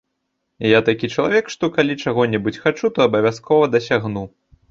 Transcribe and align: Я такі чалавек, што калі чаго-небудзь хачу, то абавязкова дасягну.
Я 0.67 0.79
такі 0.87 1.09
чалавек, 1.15 1.51
што 1.57 1.69
калі 1.75 1.97
чаго-небудзь 2.07 2.59
хачу, 2.65 2.93
то 2.95 2.99
абавязкова 3.07 3.71
дасягну. 3.77 4.27